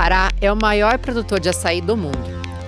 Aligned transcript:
Pará 0.00 0.32
é 0.40 0.50
o 0.50 0.56
maior 0.56 0.96
produtor 0.98 1.38
de 1.38 1.50
açaí 1.50 1.82
do 1.82 1.94
mundo. 1.94 2.16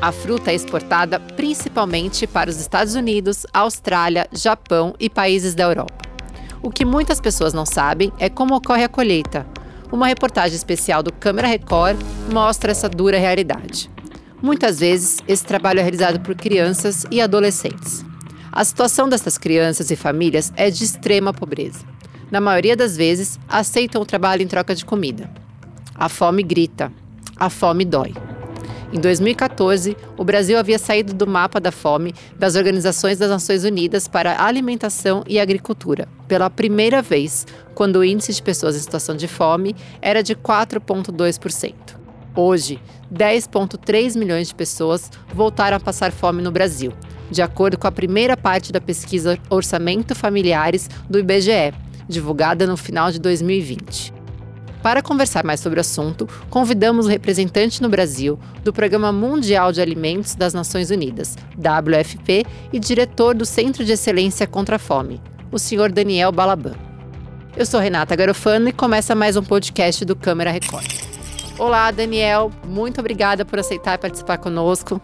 A 0.03 0.13
fruta 0.13 0.53
é 0.53 0.55
exportada 0.55 1.19
principalmente 1.19 2.27
para 2.27 2.51
os 2.51 2.61
Estados 2.61 2.95
Unidos, 2.95 3.47
Austrália, 3.55 4.29
Japão 4.33 4.95
e 5.01 5.09
países 5.09 5.55
da 5.55 5.63
Europa. 5.63 5.97
O 6.63 6.69
que 6.69 6.85
muitas 6.85 7.23
pessoas 7.23 7.55
não 7.55 7.65
sabem 7.65 8.13
é 8.19 8.29
como 8.29 8.55
ocorre 8.55 8.85
a 8.85 8.89
colheita. 8.89 9.47
Uma 9.91 10.09
reportagem 10.09 10.55
especial 10.55 11.03
do 11.03 11.11
Câmara 11.11 11.49
Record 11.49 11.99
mostra 12.31 12.71
essa 12.71 12.87
dura 12.87 13.17
realidade. 13.17 13.91
Muitas 14.43 14.81
vezes, 14.81 15.17
esse 15.27 15.47
trabalho 15.47 15.81
é 15.81 15.83
realizado 15.83 16.21
por 16.21 16.35
crianças 16.35 17.07
e 17.11 17.19
adolescentes. 17.19 18.05
A 18.53 18.63
situação 18.63 19.09
dessas 19.09 19.39
crianças 19.39 19.91
e 19.91 19.97
famílias 19.97 20.53
é 20.55 20.69
de 20.69 20.85
extrema 20.85 21.33
pobreza. 21.33 21.81
Na 22.31 22.43
maioria 22.43 22.77
das 22.77 22.95
vezes, 22.95 23.41
aceitam 23.49 24.03
o 24.03 24.07
trabalho 24.07 24.43
em 24.43 24.47
troca 24.47 24.75
de 24.75 24.85
comida. 24.85 25.31
A 25.95 26.11
fome 26.11 26.43
grita, 26.43 26.93
a 27.45 27.51
fome 27.51 27.85
dói. 27.85 28.15
Em 28.93 29.01
2014, 29.01 29.97
o 30.17 30.23
Brasil 30.23 30.57
havia 30.57 30.79
saído 30.79 31.13
do 31.13 31.27
mapa 31.27 31.59
da 31.59 31.73
fome 31.73 32.15
das 32.39 32.55
Organizações 32.55 33.19
das 33.19 33.31
Nações 33.31 33.65
Unidas 33.65 34.07
para 34.07 34.35
a 34.35 34.47
Alimentação 34.47 35.25
e 35.27 35.41
Agricultura, 35.41 36.07
pela 36.29 36.49
primeira 36.49 37.03
vez, 37.03 37.47
quando 37.75 37.97
o 37.97 38.05
índice 38.05 38.33
de 38.33 38.43
pessoas 38.43 38.77
em 38.77 38.79
situação 38.79 39.17
de 39.17 39.27
fome 39.27 39.75
era 40.01 40.23
de 40.23 40.37
4,2%. 40.37 41.75
Hoje, 42.37 42.79
10,3 43.13 44.17
milhões 44.17 44.49
de 44.49 44.55
pessoas 44.55 45.11
voltaram 45.35 45.79
a 45.79 45.81
passar 45.81 46.13
fome 46.13 46.43
no 46.43 46.53
Brasil, 46.53 46.93
de 47.29 47.43
acordo 47.43 47.77
com 47.77 47.89
a 47.89 47.93
primeira 47.93 48.37
parte 48.37 48.71
da 48.71 48.81
pesquisa 48.81 49.37
Orçamento 49.51 50.15
Familiares 50.15 50.89
do 51.11 51.19
IBGE, 51.19 51.75
divulgada 52.09 52.69
no 52.69 52.77
final 52.77 53.11
de 53.11 53.19
2020. 53.19 54.22
Para 54.83 55.01
conversar 55.01 55.45
mais 55.45 55.61
sobre 55.61 55.79
o 55.79 55.81
assunto, 55.81 56.29
convidamos 56.51 57.07
o 57.07 57.09
representante 57.09 57.81
no 57.81 57.89
Brasil 57.89 58.37
do 58.65 58.73
Programa 58.73 59.13
Mundial 59.13 59.71
de 59.71 59.81
Alimentos 59.81 60.35
das 60.35 60.53
Nações 60.53 60.91
Unidas, 60.91 61.37
WFP, 61.57 62.45
e 62.73 62.81
diretor 62.81 63.33
do 63.33 63.47
Centro 63.47 63.85
de 63.85 63.93
Excelência 63.93 64.45
contra 64.45 64.77
a 64.77 64.79
Fome, 64.81 65.23
o 65.53 65.59
senhor 65.59 65.93
Daniel 65.93 66.33
Balaban. 66.33 66.75
Eu 67.57 67.65
sou 67.65 67.79
Renata 67.79 68.17
Garofano 68.17 68.71
e 68.71 68.73
começa 68.73 69.15
mais 69.15 69.37
um 69.37 69.43
podcast 69.45 70.05
do 70.05 70.17
Câmara 70.17 70.51
Record. 70.51 70.89
Olá, 71.57 71.93
Daniel, 71.93 72.51
muito 72.67 72.99
obrigada 72.99 73.45
por 73.45 73.61
aceitar 73.61 73.99
participar 73.99 74.39
conosco. 74.39 75.01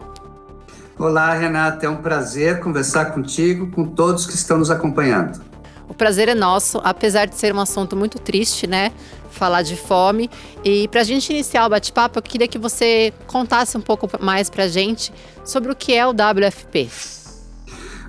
Olá, 0.97 1.33
Renata, 1.33 1.85
é 1.85 1.89
um 1.89 2.01
prazer 2.01 2.59
conversar 2.59 3.13
contigo, 3.13 3.71
com 3.71 3.85
todos 3.85 4.25
que 4.25 4.33
estão 4.33 4.57
nos 4.57 4.69
acompanhando. 4.69 5.48
O 5.89 5.93
prazer 5.93 6.29
é 6.29 6.35
nosso, 6.35 6.79
apesar 6.83 7.25
de 7.25 7.35
ser 7.35 7.53
um 7.53 7.59
assunto 7.59 7.95
muito 7.95 8.19
triste, 8.19 8.67
né? 8.67 8.91
Falar 9.31 9.63
de 9.63 9.75
fome. 9.75 10.29
E 10.63 10.87
para 10.87 11.01
a 11.01 11.03
gente 11.03 11.31
iniciar 11.33 11.65
o 11.65 11.69
bate-papo, 11.69 12.19
eu 12.19 12.23
queria 12.23 12.47
que 12.47 12.59
você 12.59 13.11
contasse 13.25 13.75
um 13.75 13.81
pouco 13.81 14.07
mais 14.23 14.51
para 14.51 14.65
a 14.65 14.67
gente 14.67 15.11
sobre 15.43 15.71
o 15.71 15.75
que 15.75 15.93
é 15.93 16.05
o 16.05 16.11
WFP. 16.11 16.89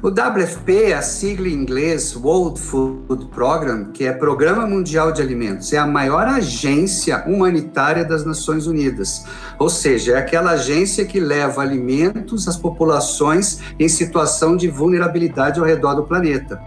O 0.02 0.08
WFP 0.08 0.94
a 0.94 1.02
sigla 1.02 1.46
em 1.46 1.52
inglês 1.52 2.16
World 2.16 2.58
Food 2.58 3.26
Program, 3.34 3.92
que 3.92 4.04
é 4.04 4.12
Programa 4.12 4.66
Mundial 4.66 5.12
de 5.12 5.20
Alimentos. 5.20 5.74
É 5.74 5.78
a 5.78 5.86
maior 5.86 6.26
agência 6.26 7.22
humanitária 7.26 8.02
das 8.02 8.24
Nações 8.24 8.66
Unidas. 8.66 9.24
Ou 9.58 9.68
seja, 9.68 10.12
é 10.12 10.18
aquela 10.18 10.52
agência 10.52 11.04
que 11.04 11.20
leva 11.20 11.60
alimentos 11.60 12.48
às 12.48 12.56
populações 12.56 13.60
em 13.78 13.88
situação 13.90 14.56
de 14.56 14.68
vulnerabilidade 14.68 15.60
ao 15.60 15.66
redor 15.66 15.94
do 15.94 16.04
planeta. 16.04 16.58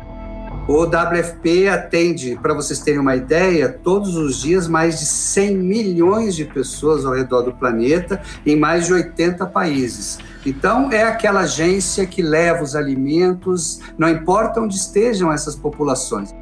O 0.65 0.83
WFP 0.83 1.67
atende, 1.67 2.39
para 2.41 2.53
vocês 2.53 2.79
terem 2.79 2.97
uma 2.97 3.17
ideia, 3.17 3.67
todos 3.67 4.15
os 4.15 4.41
dias 4.41 4.65
mais 4.65 4.97
de 4.97 5.05
100 5.05 5.57
milhões 5.57 6.35
de 6.35 6.45
pessoas 6.45 7.05
ao 7.05 7.13
redor 7.13 7.41
do 7.41 7.51
planeta, 7.51 8.21
em 8.45 8.55
mais 8.55 8.85
de 8.85 8.93
80 8.93 9.45
países. 9.47 10.19
Então, 10.45 10.89
é 10.89 11.03
aquela 11.03 11.41
agência 11.41 12.05
que 12.05 12.21
leva 12.21 12.63
os 12.63 12.77
alimentos, 12.77 13.81
não 13.97 14.07
importa 14.07 14.61
onde 14.61 14.77
estejam 14.77 15.33
essas 15.33 15.53
populações. 15.53 16.33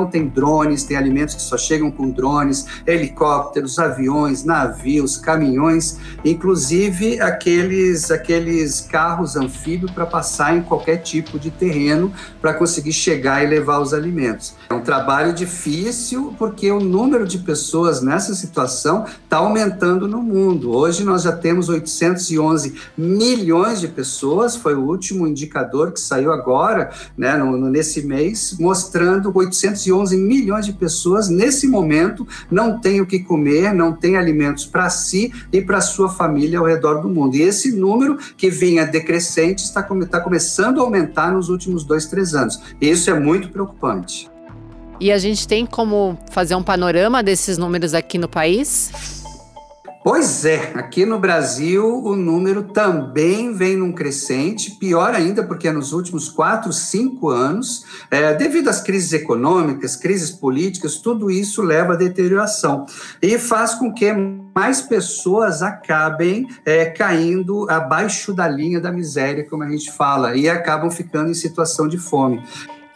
Então 0.00 0.10
tem 0.10 0.28
drones, 0.28 0.84
tem 0.84 0.96
alimentos 0.96 1.34
que 1.34 1.42
só 1.42 1.58
chegam 1.58 1.90
com 1.90 2.08
drones, 2.08 2.64
helicópteros, 2.86 3.78
aviões, 3.78 4.44
navios, 4.44 5.18
caminhões, 5.18 5.98
inclusive 6.24 7.20
aqueles 7.20 8.10
aqueles 8.10 8.80
carros 8.80 9.36
anfíbios 9.36 9.90
para 9.90 10.06
passar 10.06 10.56
em 10.56 10.62
qualquer 10.62 10.98
tipo 10.98 11.38
de 11.38 11.50
terreno 11.50 12.10
para 12.40 12.54
conseguir 12.54 12.94
chegar 12.94 13.44
e 13.44 13.46
levar 13.46 13.80
os 13.80 13.92
alimentos. 13.92 14.54
É 14.70 14.74
um 14.74 14.80
trabalho 14.80 15.34
difícil 15.34 16.34
porque 16.38 16.70
o 16.72 16.80
número 16.80 17.26
de 17.26 17.38
pessoas 17.38 18.00
nessa 18.00 18.34
situação 18.34 19.04
está 19.24 19.36
aumentando 19.36 20.08
no 20.08 20.22
mundo. 20.22 20.74
Hoje 20.74 21.04
nós 21.04 21.24
já 21.24 21.32
temos 21.32 21.68
811 21.68 22.74
milhões 22.96 23.80
de 23.80 23.88
pessoas, 23.88 24.56
foi 24.56 24.74
o 24.74 24.80
último 24.80 25.26
indicador 25.26 25.92
que 25.92 26.00
saiu 26.00 26.32
agora, 26.32 26.90
né, 27.18 27.36
no, 27.36 27.68
nesse 27.68 28.00
mês, 28.06 28.56
mostrando 28.58 29.30
800 29.34 29.89
211 29.90 30.16
milhões 30.16 30.66
de 30.66 30.72
pessoas, 30.72 31.28
nesse 31.28 31.66
momento, 31.66 32.26
não 32.50 32.78
têm 32.78 33.00
o 33.00 33.06
que 33.06 33.18
comer, 33.18 33.74
não 33.74 33.92
têm 33.92 34.16
alimentos 34.16 34.64
para 34.64 34.88
si 34.88 35.32
e 35.52 35.60
para 35.60 35.80
sua 35.80 36.08
família 36.08 36.58
ao 36.58 36.64
redor 36.64 37.02
do 37.02 37.08
mundo. 37.08 37.36
E 37.36 37.42
esse 37.42 37.72
número, 37.72 38.16
que 38.36 38.48
vinha 38.50 38.86
decrescente, 38.86 39.64
está, 39.64 39.86
está 40.00 40.20
começando 40.20 40.80
a 40.80 40.82
aumentar 40.82 41.32
nos 41.32 41.48
últimos 41.48 41.84
dois, 41.84 42.06
três 42.06 42.34
anos. 42.34 42.60
E 42.80 42.88
isso 42.88 43.10
é 43.10 43.18
muito 43.18 43.50
preocupante. 43.50 44.30
E 45.00 45.10
a 45.10 45.18
gente 45.18 45.48
tem 45.48 45.64
como 45.64 46.18
fazer 46.30 46.54
um 46.54 46.62
panorama 46.62 47.22
desses 47.22 47.56
números 47.56 47.94
aqui 47.94 48.18
no 48.18 48.28
país? 48.28 49.19
Pois 50.02 50.46
é, 50.46 50.72
aqui 50.76 51.04
no 51.04 51.18
Brasil 51.18 51.84
o 52.02 52.16
número 52.16 52.62
também 52.62 53.52
vem 53.52 53.76
num 53.76 53.92
crescente, 53.92 54.70
pior 54.78 55.14
ainda 55.14 55.44
porque 55.44 55.70
nos 55.70 55.92
últimos 55.92 56.30
quatro, 56.30 56.72
cinco 56.72 57.28
anos, 57.28 57.84
é, 58.10 58.32
devido 58.32 58.68
às 58.68 58.80
crises 58.80 59.12
econômicas, 59.12 59.96
crises 59.96 60.30
políticas, 60.30 60.96
tudo 60.96 61.30
isso 61.30 61.60
leva 61.60 61.92
à 61.92 61.96
deterioração 61.96 62.86
e 63.20 63.38
faz 63.38 63.74
com 63.74 63.92
que 63.92 64.10
mais 64.56 64.80
pessoas 64.80 65.60
acabem 65.60 66.48
é, 66.64 66.86
caindo 66.86 67.68
abaixo 67.68 68.32
da 68.32 68.48
linha 68.48 68.80
da 68.80 68.90
miséria, 68.90 69.46
como 69.46 69.64
a 69.64 69.68
gente 69.68 69.92
fala, 69.92 70.34
e 70.34 70.48
acabam 70.48 70.90
ficando 70.90 71.30
em 71.30 71.34
situação 71.34 71.86
de 71.86 71.98
fome. 71.98 72.42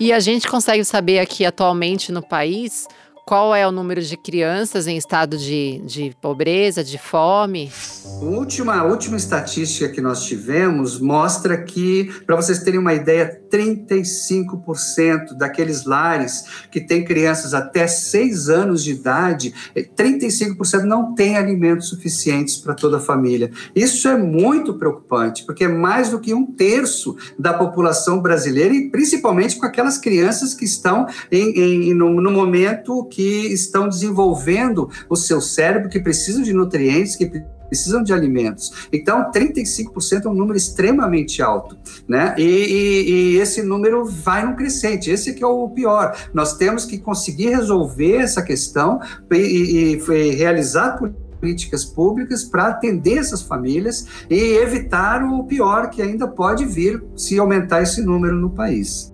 E 0.01 0.11
a 0.11 0.19
gente 0.19 0.49
consegue 0.49 0.85
saber 0.85 1.19
aqui 1.19 1.45
atualmente 1.45 2.11
no 2.11 2.23
país 2.23 2.89
qual 3.25 3.55
é 3.55 3.67
o 3.67 3.73
número 3.73 4.03
de 4.03 4.17
crianças 4.17 4.87
em 4.87 4.97
estado 4.97 5.39
de, 5.39 5.81
de 5.87 6.15
pobreza, 6.21 6.85
de 6.85 6.99
fome? 6.99 7.73
A 8.05 8.25
última, 8.25 8.85
última 8.85 9.17
estatística 9.17 9.89
que 9.89 10.01
nós 10.01 10.25
tivemos 10.25 11.01
mostra 11.01 11.57
que, 11.63 12.13
para 12.27 12.37
vocês 12.37 12.63
terem 12.63 12.79
uma 12.79 12.93
ideia, 12.93 13.41
35% 13.51 15.35
daqueles 15.39 15.85
lares 15.85 16.45
que 16.71 16.81
têm 16.81 17.05
crianças 17.05 17.55
até 17.55 17.87
6 17.87 18.49
anos 18.51 18.85
de 18.85 18.93
idade, 18.93 19.55
35% 19.75 20.83
não 20.83 21.15
têm 21.15 21.37
alimentos 21.37 21.89
suficientes 21.89 22.59
para 22.59 22.75
toda 22.75 22.99
a 22.99 23.01
família. 23.01 23.51
Isso 23.75 24.07
é 24.07 24.19
muito 24.19 24.75
preocupante, 24.75 25.45
porque 25.45 25.65
é 25.65 25.69
mais 25.69 26.11
do 26.11 26.21
que 26.21 26.35
um 26.35 26.45
terço 26.45 27.17
da 27.39 27.55
população 27.55 28.21
brasileira, 28.21 28.75
e 28.75 28.91
principalmente 28.91 29.57
com 29.57 29.65
aquelas 29.65 29.97
crianças 29.97 30.53
que 30.53 30.65
estão 30.65 31.07
em, 31.31 31.91
em 31.91 31.95
no, 31.95 32.21
no 32.21 32.31
momento 32.31 33.05
que 33.15 33.53
estão 33.53 33.89
desenvolvendo 33.89 34.91
o 35.09 35.15
seu 35.15 35.41
cérebro, 35.41 35.89
que 35.89 36.01
precisam 36.01 36.43
de 36.43 36.53
nutrientes, 36.53 37.15
que 37.15 37.31
precisam 37.69 38.03
de 38.03 38.13
alimentos. 38.13 38.89
Então, 38.93 39.31
35% 39.31 40.25
é 40.25 40.29
um 40.29 40.35
número 40.35 40.57
extremamente 40.57 41.41
alto, 41.41 41.79
né? 42.09 42.35
E, 42.37 42.43
e, 42.43 43.11
e, 43.11 43.37
esse 43.39 43.63
número 43.63 44.05
vai 44.05 44.45
no 44.45 44.57
crescente. 44.57 45.11
Esse 45.11 45.33
que 45.33 45.45
é 45.45 45.47
o 45.47 45.69
pior. 45.69 46.17
Nós 46.35 46.57
temos 46.57 46.85
que 46.85 46.99
conseguir 46.99 47.51
resolver 47.51 48.17
essa 48.17 48.43
questão 48.43 49.01
e, 49.31 49.97
e 49.97 50.35
realizar 50.35 50.99
políticas 51.41 51.85
públicas 51.85 52.43
para 52.43 52.67
atender 52.67 53.19
essas 53.19 53.43
famílias 53.43 54.07
e 54.29 54.57
evitar 54.57 55.23
o 55.23 55.45
pior 55.45 55.89
que 55.89 56.03
ainda 56.03 56.27
pode 56.27 56.65
vir 56.65 57.03
se 57.15 57.39
aumentar 57.39 57.83
esse 57.83 58.03
número 58.03 58.35
no 58.35 58.51
país. 58.51 59.14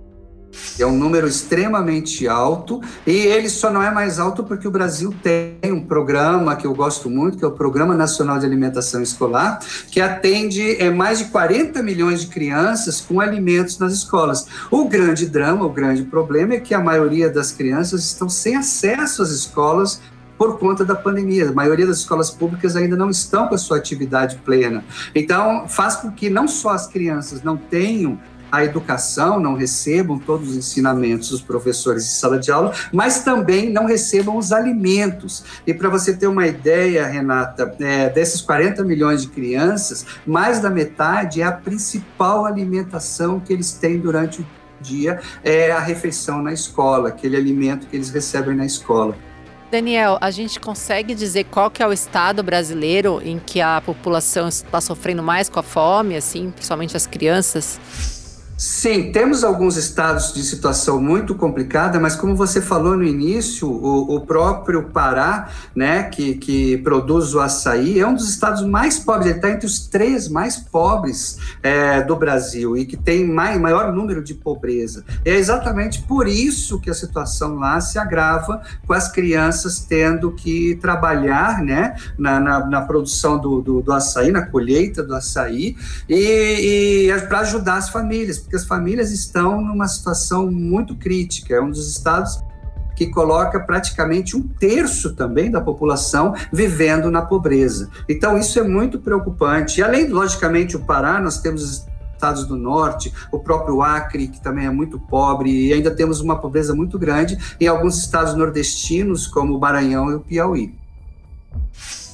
É 0.78 0.86
um 0.86 0.96
número 0.96 1.26
extremamente 1.26 2.26
alto 2.26 2.80
e 3.06 3.12
ele 3.12 3.48
só 3.48 3.70
não 3.70 3.82
é 3.82 3.90
mais 3.90 4.18
alto 4.18 4.42
porque 4.44 4.66
o 4.66 4.70
Brasil 4.70 5.14
tem 5.22 5.72
um 5.72 5.84
programa 5.84 6.56
que 6.56 6.66
eu 6.66 6.74
gosto 6.74 7.08
muito, 7.08 7.38
que 7.38 7.44
é 7.44 7.48
o 7.48 7.52
Programa 7.52 7.94
Nacional 7.94 8.38
de 8.38 8.46
Alimentação 8.46 9.02
Escolar, 9.02 9.60
que 9.90 10.00
atende 10.00 10.76
é, 10.80 10.90
mais 10.90 11.18
de 11.18 11.26
40 11.26 11.82
milhões 11.82 12.22
de 12.22 12.28
crianças 12.28 13.00
com 13.00 13.20
alimentos 13.20 13.78
nas 13.78 13.92
escolas. 13.92 14.46
O 14.70 14.88
grande 14.88 15.26
drama, 15.26 15.64
o 15.64 15.70
grande 15.70 16.02
problema 16.02 16.54
é 16.54 16.60
que 16.60 16.74
a 16.74 16.80
maioria 16.80 17.28
das 17.28 17.52
crianças 17.52 18.04
estão 18.04 18.28
sem 18.28 18.56
acesso 18.56 19.22
às 19.22 19.30
escolas 19.30 20.00
por 20.40 20.58
conta 20.58 20.86
da 20.86 20.94
pandemia. 20.94 21.50
A 21.50 21.52
maioria 21.52 21.86
das 21.86 21.98
escolas 21.98 22.30
públicas 22.30 22.74
ainda 22.74 22.96
não 22.96 23.10
estão 23.10 23.46
com 23.46 23.54
a 23.54 23.58
sua 23.58 23.76
atividade 23.76 24.36
plena. 24.42 24.82
Então, 25.14 25.68
faz 25.68 25.96
com 25.96 26.10
que 26.10 26.30
não 26.30 26.48
só 26.48 26.70
as 26.70 26.86
crianças 26.86 27.42
não 27.42 27.58
tenham 27.58 28.18
a 28.50 28.64
educação, 28.64 29.38
não 29.38 29.54
recebam 29.54 30.18
todos 30.18 30.50
os 30.50 30.56
ensinamentos 30.56 31.30
dos 31.30 31.40
professores 31.40 32.04
de 32.04 32.10
sala 32.10 32.38
de 32.38 32.50
aula, 32.50 32.72
mas 32.92 33.22
também 33.22 33.70
não 33.70 33.86
recebam 33.86 34.36
os 34.36 34.52
alimentos. 34.52 35.44
E 35.66 35.74
para 35.74 35.88
você 35.88 36.16
ter 36.16 36.26
uma 36.26 36.46
ideia, 36.46 37.06
Renata, 37.06 37.74
é, 37.80 38.08
desses 38.08 38.40
40 38.40 38.82
milhões 38.84 39.22
de 39.22 39.28
crianças, 39.28 40.06
mais 40.26 40.60
da 40.60 40.70
metade 40.70 41.40
é 41.40 41.44
a 41.44 41.52
principal 41.52 42.46
alimentação 42.46 43.40
que 43.40 43.52
eles 43.52 43.72
têm 43.72 43.98
durante 43.98 44.40
o 44.40 44.46
dia, 44.80 45.20
é 45.44 45.70
a 45.70 45.78
refeição 45.78 46.42
na 46.42 46.52
escola, 46.52 47.08
aquele 47.10 47.36
alimento 47.36 47.86
que 47.86 47.96
eles 47.96 48.10
recebem 48.10 48.56
na 48.56 48.64
escola. 48.64 49.16
Daniel, 49.70 50.18
a 50.20 50.32
gente 50.32 50.58
consegue 50.58 51.14
dizer 51.14 51.44
qual 51.44 51.70
que 51.70 51.80
é 51.80 51.86
o 51.86 51.92
estado 51.92 52.42
brasileiro 52.42 53.20
em 53.24 53.38
que 53.38 53.60
a 53.60 53.80
população 53.80 54.48
está 54.48 54.80
sofrendo 54.80 55.22
mais 55.22 55.48
com 55.48 55.60
a 55.60 55.62
fome, 55.62 56.16
assim, 56.16 56.50
principalmente 56.50 56.96
as 56.96 57.06
crianças? 57.06 58.19
Sim, 58.60 59.10
temos 59.10 59.42
alguns 59.42 59.78
estados 59.78 60.34
de 60.34 60.42
situação 60.42 61.00
muito 61.00 61.34
complicada, 61.34 61.98
mas 61.98 62.14
como 62.14 62.36
você 62.36 62.60
falou 62.60 62.94
no 62.94 63.04
início, 63.04 63.66
o, 63.66 64.16
o, 64.16 64.20
próprio 64.20 64.82
Pará, 64.90 65.48
né, 65.74 66.02
que, 66.02 66.34
que 66.34 66.76
produz 66.76 67.34
o 67.34 67.40
açaí, 67.40 67.98
é 67.98 68.06
um 68.06 68.12
dos 68.12 68.28
estados 68.28 68.62
mais 68.62 68.98
pobres, 68.98 69.28
ele 69.28 69.36
está 69.36 69.50
entre 69.50 69.64
os 69.64 69.88
três 69.88 70.28
mais 70.28 70.58
pobres 70.58 71.38
é, 71.62 72.02
do 72.02 72.14
Brasil 72.14 72.76
e 72.76 72.84
que 72.84 72.98
tem 72.98 73.26
mais, 73.26 73.58
maior 73.58 73.94
número 73.94 74.22
de 74.22 74.34
pobreza. 74.34 75.06
É 75.24 75.36
exatamente 75.36 76.02
por 76.02 76.28
isso 76.28 76.78
que 76.78 76.90
a 76.90 76.94
situação 76.94 77.54
lá 77.54 77.80
se 77.80 77.98
agrava 77.98 78.60
com 78.86 78.92
as 78.92 79.10
crianças 79.10 79.80
tendo 79.80 80.32
que 80.32 80.78
trabalhar 80.82 81.62
né, 81.62 81.96
na, 82.18 82.38
na, 82.38 82.66
na 82.66 82.80
produção 82.82 83.38
do, 83.38 83.62
do, 83.62 83.80
do, 83.80 83.90
açaí, 83.90 84.30
na 84.30 84.42
colheita 84.42 85.02
do 85.02 85.14
açaí, 85.14 85.78
e, 86.06 87.08
e 87.08 87.20
para 87.26 87.40
ajudar 87.40 87.78
as 87.78 87.88
famílias 87.88 88.49
porque 88.50 88.56
as 88.56 88.64
famílias 88.64 89.12
estão 89.12 89.62
numa 89.62 89.86
situação 89.86 90.50
muito 90.50 90.96
crítica. 90.96 91.54
É 91.54 91.60
um 91.60 91.70
dos 91.70 91.88
estados 91.88 92.42
que 92.96 93.06
coloca 93.06 93.60
praticamente 93.60 94.36
um 94.36 94.42
terço 94.42 95.14
também 95.14 95.52
da 95.52 95.60
população 95.60 96.34
vivendo 96.52 97.12
na 97.12 97.22
pobreza. 97.22 97.88
Então, 98.08 98.36
isso 98.36 98.58
é 98.58 98.64
muito 98.64 98.98
preocupante. 98.98 99.78
E 99.78 99.84
além, 99.84 100.08
logicamente, 100.08 100.76
o 100.76 100.80
Pará, 100.80 101.20
nós 101.20 101.38
temos 101.38 101.86
estados 102.12 102.44
do 102.44 102.56
norte, 102.56 103.14
o 103.30 103.38
próprio 103.38 103.82
Acre, 103.82 104.26
que 104.26 104.42
também 104.42 104.66
é 104.66 104.70
muito 104.70 104.98
pobre, 104.98 105.68
e 105.68 105.72
ainda 105.72 105.92
temos 105.92 106.20
uma 106.20 106.36
pobreza 106.36 106.74
muito 106.74 106.98
grande 106.98 107.38
em 107.60 107.68
alguns 107.68 107.98
estados 107.98 108.34
nordestinos, 108.34 109.28
como 109.28 109.56
o 109.56 109.60
Maranhão 109.60 110.10
e 110.10 110.14
o 110.16 110.20
Piauí. 110.20 110.74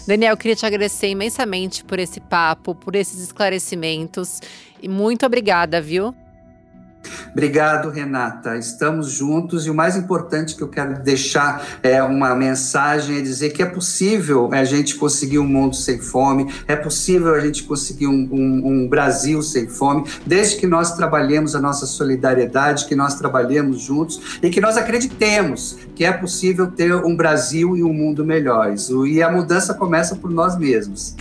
Daniel, 0.07 0.37
queria 0.37 0.55
te 0.55 0.67
agradecer 0.67 1.09
imensamente 1.09 1.83
por 1.83 1.99
esse 1.99 2.21
papo, 2.21 2.75
por 2.75 2.95
esses 2.95 3.21
esclarecimentos, 3.21 4.41
e 4.81 4.89
muito 4.89 5.25
obrigada, 5.27 5.81
viu? 5.81 6.15
Obrigado, 7.33 7.91
Renata. 7.91 8.57
Estamos 8.57 9.11
juntos 9.11 9.67
e 9.67 9.71
o 9.71 9.75
mais 9.75 9.97
importante 9.97 10.55
que 10.55 10.63
eu 10.63 10.69
quero 10.69 11.03
deixar 11.03 11.67
é 11.83 12.03
uma 12.03 12.35
mensagem 12.35 13.19
é 13.19 13.21
dizer 13.21 13.51
que 13.51 13.63
é 13.63 13.67
possível 13.67 14.51
a 14.53 14.65
gente 14.65 14.97
conseguir 14.97 15.39
um 15.39 15.47
mundo 15.47 15.75
sem 15.75 15.99
fome, 15.99 16.53
é 16.67 16.77
possível 16.77 17.35
a 17.35 17.41
gente 17.41 17.65
conseguir 17.65 18.07
um, 18.07 18.29
um, 18.33 18.63
um 18.67 18.89
Brasil 18.89 19.43
sem 19.43 19.69
fome, 19.69 20.05
desde 20.27 20.57
que 20.57 20.67
nós 20.67 20.97
trabalhemos 20.97 21.55
a 21.55 21.61
nossa 21.61 21.87
solidariedade, 21.87 22.87
que 22.87 22.97
nós 22.97 23.15
trabalhemos 23.15 23.81
juntos 23.81 24.39
e 24.43 24.51
que 24.51 24.61
nós 24.61 24.77
acreditemos 24.77 25.77
que 25.95 26.05
é 26.05 26.13
possível 26.13 26.67
ter 26.67 26.95
um 26.95 27.17
Brasil 27.17 27.77
e 27.77 27.83
um 27.83 27.93
mundo 27.93 28.25
melhores. 28.25 28.89
E 29.07 29.23
a 29.23 29.31
mudança 29.31 29.75
começa 29.75 30.17
por 30.17 30.31
nós 30.31 30.57
mesmos. 30.59 31.15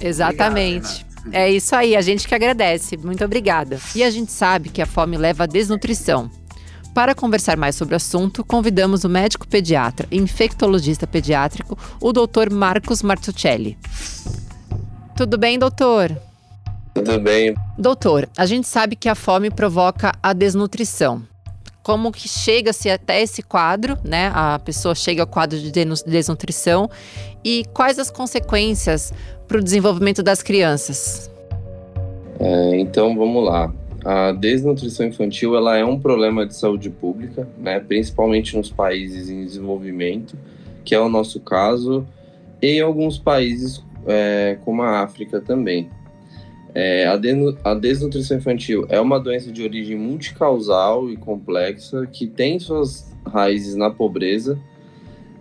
Exatamente. 0.00 0.86
Obrigado, 0.86 1.07
é 1.32 1.50
isso 1.50 1.74
aí, 1.74 1.96
a 1.96 2.00
gente 2.00 2.26
que 2.26 2.34
agradece. 2.34 2.96
Muito 2.96 3.24
obrigada. 3.24 3.78
E 3.94 4.02
a 4.02 4.10
gente 4.10 4.32
sabe 4.32 4.68
que 4.68 4.82
a 4.82 4.86
fome 4.86 5.16
leva 5.16 5.44
à 5.44 5.46
desnutrição. 5.46 6.30
Para 6.94 7.14
conversar 7.14 7.56
mais 7.56 7.76
sobre 7.76 7.94
o 7.94 7.96
assunto, 7.96 8.44
convidamos 8.44 9.04
o 9.04 9.08
médico 9.08 9.46
pediatra 9.46 10.08
e 10.10 10.18
infectologista 10.18 11.06
pediátrico, 11.06 11.78
o 12.00 12.12
Dr. 12.12 12.50
Marcos 12.50 13.02
Martuccelli. 13.02 13.78
Tudo 15.16 15.38
bem, 15.38 15.58
doutor? 15.58 16.16
Tudo 16.94 17.20
bem. 17.20 17.54
Doutor, 17.78 18.28
a 18.36 18.46
gente 18.46 18.66
sabe 18.66 18.96
que 18.96 19.08
a 19.08 19.14
fome 19.14 19.50
provoca 19.50 20.12
a 20.22 20.32
desnutrição. 20.32 21.22
Como 21.88 22.12
que 22.12 22.28
chega-se 22.28 22.90
até 22.90 23.22
esse 23.22 23.42
quadro, 23.42 23.96
né? 24.04 24.30
A 24.34 24.58
pessoa 24.58 24.94
chega 24.94 25.22
ao 25.22 25.26
quadro 25.26 25.58
de 25.58 25.72
desnutrição 25.72 26.90
e 27.42 27.64
quais 27.72 27.98
as 27.98 28.10
consequências 28.10 29.10
para 29.46 29.56
o 29.56 29.62
desenvolvimento 29.62 30.22
das 30.22 30.42
crianças? 30.42 31.30
É, 32.38 32.78
então 32.78 33.16
vamos 33.16 33.42
lá. 33.42 33.72
A 34.04 34.32
desnutrição 34.32 35.06
infantil 35.06 35.56
ela 35.56 35.78
é 35.78 35.84
um 35.84 35.98
problema 35.98 36.44
de 36.44 36.54
saúde 36.54 36.90
pública, 36.90 37.48
né, 37.56 37.80
principalmente 37.80 38.54
nos 38.54 38.70
países 38.70 39.30
em 39.30 39.42
desenvolvimento, 39.46 40.36
que 40.84 40.94
é 40.94 41.00
o 41.00 41.08
nosso 41.08 41.40
caso, 41.40 42.06
e 42.60 42.66
em 42.66 42.80
alguns 42.82 43.16
países 43.16 43.82
é, 44.06 44.58
como 44.62 44.82
a 44.82 45.00
África 45.00 45.40
também. 45.40 45.88
É, 46.74 47.06
a, 47.06 47.18
a, 47.70 47.74
desnutrição 47.74 48.36
infantil 48.36 48.86
é 48.88 49.00
uma 49.00 49.18
doença 49.18 49.50
de 49.50 49.62
origem 49.62 49.96
multicausal 49.96 51.10
e 51.10 51.16
complexa 51.16 52.06
que 52.06 52.26
tem 52.26 52.58
suas 52.58 53.10
raízes 53.26 53.74
na 53.74 53.90
pobreza 53.90 54.58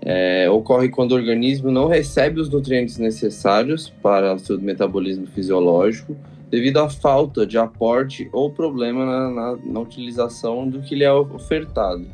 é, 0.09 0.49
ocorre 0.49 0.87
quando 0.87 1.11
o 1.11 1.15
organismo 1.15 1.71
não 1.71 1.87
recebe 1.87 2.39
os 2.39 2.49
nutrientes 2.49 2.97
necessários 2.97 3.89
para 4.01 4.33
o 4.33 4.39
seu 4.39 4.57
metabolismo 4.57 5.27
fisiológico, 5.27 6.15
devido 6.49 6.77
à 6.77 6.89
falta 6.89 7.45
de 7.45 7.57
aporte 7.57 8.29
ou 8.31 8.49
problema 8.49 9.05
na, 9.05 9.29
na, 9.29 9.57
na 9.65 9.79
utilização 9.81 10.65
do 10.65 10.81
que 10.81 10.95
lhe 10.95 11.03
é 11.03 11.11
ofertado. 11.11 12.05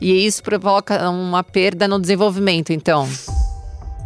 E 0.00 0.24
isso 0.24 0.42
provoca 0.44 1.10
uma 1.10 1.42
perda 1.42 1.88
no 1.88 2.00
desenvolvimento, 2.00 2.72
então? 2.72 3.06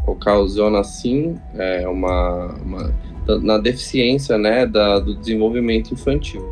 Ocasiona, 0.07 0.83
sim, 0.83 1.37
é, 1.55 1.87
uma, 1.87 2.47
uma, 2.65 2.95
na 3.43 3.59
deficiência 3.59 4.39
né, 4.39 4.67
da, 4.67 4.99
do 5.01 5.15
desenvolvimento 5.15 5.93
infantil. 5.93 6.43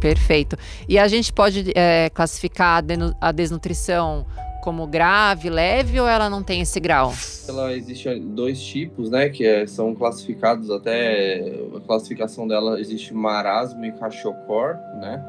Perfeito. 0.00 0.56
E 0.88 0.98
a 0.98 1.08
gente 1.08 1.32
pode 1.32 1.72
é, 1.74 2.10
classificar 2.10 2.84
a 3.20 3.32
desnutrição 3.32 4.26
como 4.62 4.86
grave, 4.86 5.50
leve 5.50 6.00
ou 6.00 6.08
ela 6.08 6.30
não 6.30 6.42
tem 6.42 6.62
esse 6.62 6.80
grau? 6.80 7.12
Ela 7.46 7.74
existe 7.74 8.18
dois 8.18 8.62
tipos, 8.62 9.10
né, 9.10 9.28
que 9.28 9.44
é, 9.44 9.66
são 9.66 9.94
classificados 9.94 10.70
até 10.70 11.54
a 11.76 11.80
classificação 11.80 12.48
dela 12.48 12.80
existe 12.80 13.12
marasmo 13.12 13.84
e 13.84 13.92
cachocor, 13.92 14.76
né? 15.00 15.22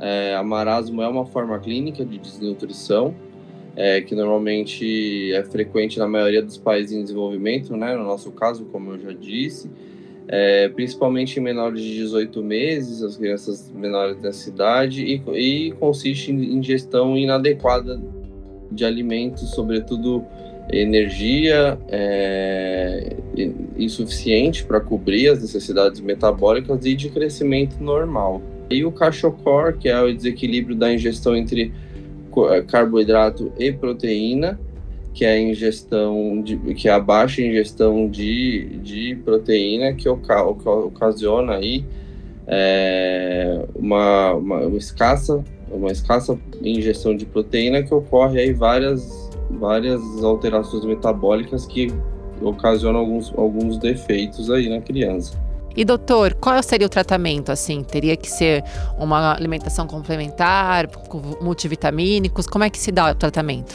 É, 0.00 0.34
a 0.34 0.42
marasmo 0.42 1.02
é 1.02 1.08
uma 1.08 1.26
forma 1.26 1.58
clínica 1.58 2.04
de 2.04 2.16
desnutrição 2.16 3.14
é, 3.82 4.02
que 4.02 4.14
normalmente 4.14 5.32
é 5.32 5.42
frequente 5.42 5.98
na 5.98 6.06
maioria 6.06 6.42
dos 6.42 6.58
países 6.58 6.92
em 6.92 7.00
desenvolvimento, 7.00 7.74
né? 7.78 7.96
No 7.96 8.04
nosso 8.04 8.30
caso, 8.30 8.66
como 8.66 8.92
eu 8.92 8.98
já 8.98 9.12
disse, 9.12 9.70
é, 10.28 10.68
principalmente 10.68 11.40
em 11.40 11.42
menores 11.42 11.82
de 11.82 11.94
18 11.94 12.42
meses, 12.42 13.02
as 13.02 13.16
crianças 13.16 13.72
menores 13.74 14.20
da 14.20 14.34
cidade, 14.34 15.02
e, 15.02 15.22
e 15.32 15.72
consiste 15.72 16.30
em 16.30 16.58
ingestão 16.58 17.16
inadequada 17.16 17.98
de 18.70 18.84
alimentos, 18.84 19.48
sobretudo 19.54 20.26
energia 20.70 21.78
é, 21.88 23.16
insuficiente 23.78 24.62
para 24.62 24.78
cobrir 24.78 25.28
as 25.28 25.40
necessidades 25.40 26.02
metabólicas 26.02 26.84
e 26.84 26.94
de 26.94 27.08
crescimento 27.08 27.82
normal. 27.82 28.42
E 28.68 28.84
o 28.84 28.92
cachocor, 28.92 29.78
que 29.78 29.88
é 29.88 29.98
o 30.02 30.14
desequilíbrio 30.14 30.76
da 30.76 30.92
ingestão 30.92 31.34
entre 31.34 31.72
carboidrato 32.66 33.52
e 33.58 33.72
proteína, 33.72 34.58
que 35.12 35.24
é 35.24 35.32
a 35.32 35.40
ingestão 35.40 36.40
de, 36.42 36.56
que 36.74 36.88
é 36.88 36.92
a 36.92 37.00
baixa 37.00 37.42
ingestão 37.42 38.08
de, 38.08 38.78
de 38.82 39.16
proteína 39.24 39.92
que, 39.92 40.08
oca, 40.08 40.42
ocasiona 40.42 41.56
aí 41.56 41.84
é, 42.46 43.64
uma, 43.74 44.34
uma, 44.34 44.56
uma 44.66 44.78
escassa 44.78 45.44
uma 45.70 45.90
escassa 45.90 46.38
ingestão 46.62 47.16
de 47.16 47.24
proteína 47.24 47.82
que 47.82 47.94
ocorre 47.94 48.40
aí 48.40 48.52
várias, 48.52 49.30
várias 49.50 50.00
alterações 50.22 50.84
metabólicas 50.84 51.64
que 51.64 51.92
ocasionam 52.42 53.00
alguns, 53.00 53.32
alguns 53.36 53.78
defeitos 53.78 54.50
aí 54.50 54.68
na 54.68 54.80
criança. 54.80 55.38
E 55.80 55.84
doutor, 55.86 56.34
qual 56.34 56.62
seria 56.62 56.86
o 56.86 56.90
tratamento? 56.90 57.50
Assim, 57.50 57.82
teria 57.82 58.14
que 58.14 58.28
ser 58.28 58.62
uma 58.98 59.32
alimentação 59.32 59.86
complementar, 59.86 60.88
com 60.88 61.22
multivitamínicos? 61.42 62.46
Como 62.46 62.62
é 62.62 62.68
que 62.68 62.78
se 62.78 62.92
dá 62.92 63.10
o 63.10 63.14
tratamento? 63.14 63.74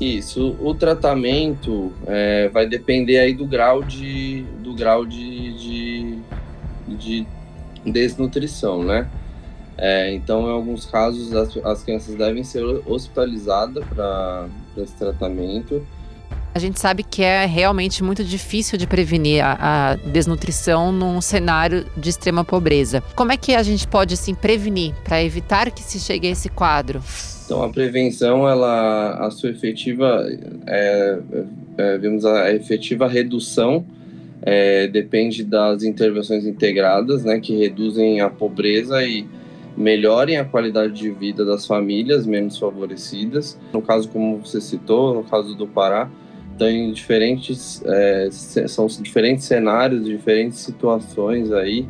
Isso, 0.00 0.56
o 0.60 0.74
tratamento 0.74 1.92
é, 2.08 2.48
vai 2.48 2.66
depender 2.66 3.18
aí 3.18 3.32
do 3.32 3.46
grau 3.46 3.84
de, 3.84 4.42
do 4.64 4.74
grau 4.74 5.06
de, 5.06 5.52
de, 5.52 6.18
de 6.88 7.26
desnutrição, 7.86 8.82
né? 8.82 9.08
É, 9.78 10.12
então, 10.12 10.48
em 10.48 10.50
alguns 10.50 10.86
casos, 10.86 11.32
as, 11.32 11.56
as 11.58 11.84
crianças 11.84 12.16
devem 12.16 12.42
ser 12.42 12.64
hospitalizadas 12.84 13.84
para 13.94 14.48
esse 14.76 14.96
tratamento. 14.96 15.86
A 16.54 16.58
gente 16.60 16.78
sabe 16.78 17.02
que 17.02 17.20
é 17.20 17.46
realmente 17.46 18.04
muito 18.04 18.22
difícil 18.22 18.78
de 18.78 18.86
prevenir 18.86 19.44
a, 19.44 19.56
a 19.90 19.94
desnutrição 19.96 20.92
num 20.92 21.20
cenário 21.20 21.84
de 21.96 22.08
extrema 22.08 22.44
pobreza. 22.44 23.02
Como 23.16 23.32
é 23.32 23.36
que 23.36 23.54
a 23.54 23.62
gente 23.62 23.88
pode 23.88 24.14
assim 24.14 24.34
prevenir 24.34 24.94
para 25.02 25.20
evitar 25.22 25.70
que 25.72 25.82
se 25.82 25.98
chegue 25.98 26.28
a 26.28 26.30
esse 26.30 26.48
quadro? 26.48 27.02
Então 27.44 27.60
a 27.62 27.68
prevenção, 27.68 28.48
ela, 28.48 29.26
a 29.26 29.30
sua 29.32 29.50
efetiva, 29.50 30.24
é, 30.66 31.18
é, 31.76 31.98
vemos 31.98 32.24
a 32.24 32.52
efetiva 32.52 33.08
redução 33.08 33.84
é, 34.46 34.86
depende 34.86 35.42
das 35.42 35.82
intervenções 35.82 36.46
integradas, 36.46 37.24
né, 37.24 37.40
que 37.40 37.56
reduzem 37.56 38.20
a 38.20 38.28
pobreza 38.28 39.02
e 39.02 39.26
melhorem 39.76 40.36
a 40.36 40.44
qualidade 40.44 40.92
de 40.92 41.10
vida 41.10 41.44
das 41.44 41.66
famílias 41.66 42.26
menos 42.26 42.58
favorecidas. 42.58 43.58
No 43.72 43.80
caso, 43.80 44.08
como 44.08 44.38
você 44.38 44.60
citou, 44.60 45.14
no 45.14 45.24
caso 45.24 45.56
do 45.56 45.66
Pará, 45.66 46.10
tem 46.58 46.92
diferentes, 46.92 47.82
é, 47.84 48.28
são 48.30 48.86
diferentes 48.86 49.44
cenários, 49.44 50.04
diferentes 50.04 50.58
situações 50.58 51.52
aí. 51.52 51.86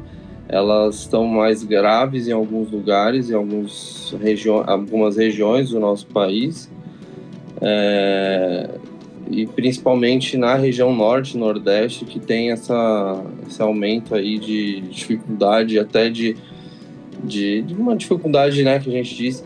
Elas 0.48 0.96
estão 1.00 1.26
mais 1.26 1.62
graves 1.64 2.28
em 2.28 2.32
alguns 2.32 2.70
lugares, 2.70 3.30
em 3.30 3.34
alguns 3.34 4.14
regi 4.20 4.48
algumas 4.48 5.16
regiões 5.16 5.70
do 5.70 5.80
nosso 5.80 6.06
país. 6.06 6.70
É, 7.60 8.68
e 9.30 9.46
principalmente 9.46 10.36
na 10.36 10.54
região 10.54 10.94
norte 10.94 11.36
nordeste 11.36 12.04
que 12.04 12.20
tem 12.20 12.50
essa, 12.50 13.24
esse 13.48 13.60
aumento 13.62 14.14
aí 14.14 14.38
de 14.38 14.82
dificuldade 14.82 15.78
até 15.78 16.10
de, 16.10 16.36
de, 17.22 17.62
de 17.62 17.74
uma 17.74 17.96
dificuldade 17.96 18.62
né 18.62 18.78
que 18.78 18.90
a 18.90 18.92
gente 18.92 19.14
diz 19.14 19.42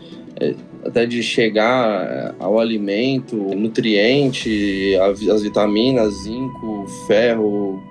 até 0.85 1.05
de 1.05 1.21
chegar 1.21 2.35
ao 2.39 2.59
alimento 2.59 3.35
nutriente 3.35 4.95
as 5.01 5.41
vitaminas 5.41 6.13
zinco 6.23 6.85
ferro 7.07 7.81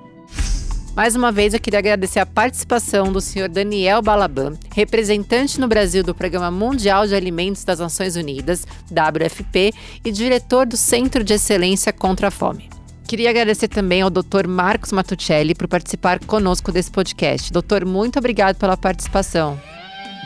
mais 0.99 1.15
uma 1.15 1.31
vez, 1.31 1.55
eu 1.55 1.61
queria 1.61 1.79
agradecer 1.79 2.19
a 2.19 2.27
participação 2.27 3.13
do 3.13 3.21
senhor 3.21 3.49
Daniel 3.49 4.03
Balaban, 4.03 4.59
representante 4.75 5.61
no 5.61 5.69
Brasil 5.69 6.03
do 6.03 6.13
Programa 6.13 6.51
Mundial 6.51 7.07
de 7.07 7.15
Alimentos 7.15 7.63
das 7.63 7.79
Nações 7.79 8.17
Unidas, 8.17 8.67
WFP, 8.91 9.73
e 10.05 10.11
diretor 10.11 10.67
do 10.67 10.77
Centro 10.77 11.23
de 11.23 11.35
Excelência 11.35 11.93
contra 11.93 12.27
a 12.27 12.31
Fome. 12.33 12.69
Queria 13.07 13.31
agradecer 13.31 13.69
também 13.69 14.03
ao 14.03 14.11
Dr. 14.11 14.49
Marcos 14.49 14.91
Matuccelli 14.91 15.55
por 15.55 15.69
participar 15.69 16.19
conosco 16.19 16.73
desse 16.73 16.91
podcast. 16.91 17.53
Doutor, 17.53 17.85
muito 17.85 18.19
obrigado 18.19 18.57
pela 18.57 18.77
participação. 18.77 19.57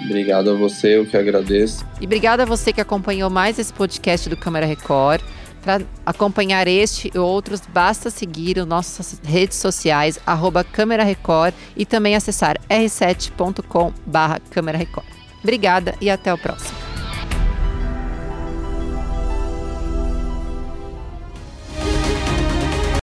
Obrigado 0.04 0.50
a 0.50 0.54
você, 0.54 0.97
eu 0.97 1.06
que 1.06 1.16
agradeço. 1.16 1.87
E 2.00 2.04
obrigado 2.04 2.40
a 2.40 2.44
você 2.44 2.73
que 2.73 2.80
acompanhou 2.80 3.30
mais 3.30 3.59
esse 3.59 3.73
podcast 3.73 4.28
do 4.28 4.37
Câmara 4.37 4.66
Record. 4.66 5.23
Para 5.62 5.82
acompanhar 6.04 6.66
este 6.66 7.11
e 7.14 7.18
outros, 7.18 7.62
basta 7.73 8.11
seguir 8.11 8.59
as 8.59 8.66
nossas 8.66 9.21
redes 9.23 9.59
sociais, 9.59 10.18
arroba 10.26 10.64
Câmera 10.64 11.04
Record, 11.04 11.54
e 11.76 11.87
também 11.87 12.16
acessar 12.16 12.59
r7.com 12.68 13.92
barra 14.04 14.40
Câmera 14.50 14.76
Record. 14.76 15.06
Obrigada 15.40 15.94
e 16.00 16.11
até 16.11 16.35
o 16.35 16.38
próximo. 16.38 16.81